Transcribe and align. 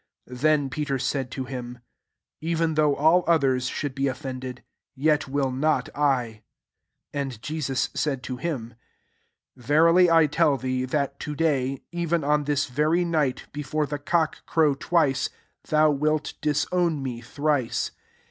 29 0.25 0.41
Then 0.41 0.69
Peter 0.71 0.97
said 0.97 1.29
to 1.29 1.43
him, 1.45 1.77
"Even 2.39 2.73
diough 2.73 2.97
all 2.97 3.23
others 3.27 3.67
should 3.67 3.93
be 3.93 4.07
of 4.07 4.17
fended, 4.17 4.63
yet 4.95 5.27
will 5.27 5.51
not 5.51 5.89
!.'* 5.51 5.89
SO 5.95 6.37
And 7.13 7.39
Jesus 7.43 7.89
said 7.93 8.23
to 8.23 8.37
him, 8.37 8.73
<< 9.13 9.55
Verily 9.55 10.07
1 10.07 10.29
tell 10.29 10.57
thee, 10.57 10.85
that 10.85 11.19
to 11.19 11.35
day, 11.35 11.83
even 11.91 12.23
on 12.23 12.45
this 12.45 12.67
Tcry 12.67 13.05
night, 13.05 13.45
before 13.53 13.85
the 13.85 13.99
cock 13.99 14.43
crow 14.47 14.73
twice, 14.73 15.29
thou 15.67 15.91
wilt 15.91 16.33
disown 16.41 17.03
me 17.03 17.21
thrice." 17.21 17.91